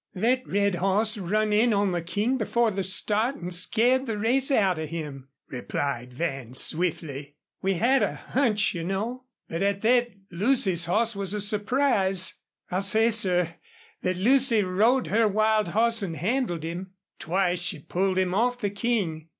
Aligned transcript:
"Thet 0.15 0.41
red 0.47 0.73
hoss 0.73 1.15
run 1.15 1.53
in 1.53 1.73
on 1.73 1.91
the 1.91 2.01
King 2.01 2.35
before 2.35 2.71
the 2.71 2.81
start 2.81 3.35
an' 3.35 3.51
scared 3.51 4.07
the 4.07 4.17
race 4.17 4.49
out 4.49 4.79
of 4.79 4.89
him," 4.89 5.27
replied 5.47 6.11
Van, 6.15 6.55
swiftly. 6.55 7.35
"We 7.61 7.75
had 7.75 8.01
a 8.01 8.15
hunch, 8.15 8.73
you 8.73 8.83
know, 8.83 9.25
but 9.47 9.61
at 9.61 9.83
thet 9.83 10.09
Lucy's 10.31 10.85
hoss 10.85 11.15
was 11.15 11.35
a 11.35 11.39
surprise. 11.39 12.33
I'll 12.71 12.81
say, 12.81 13.11
sir, 13.11 13.53
thet 14.01 14.15
Lucy 14.15 14.63
rode 14.63 15.05
her 15.05 15.27
wild 15.27 15.67
hoss 15.67 16.01
an' 16.01 16.15
handled 16.15 16.63
him. 16.63 16.93
Twice 17.19 17.59
she 17.59 17.77
pulled 17.77 18.17
him 18.17 18.33
off 18.33 18.57
the 18.57 18.71
King. 18.71 19.27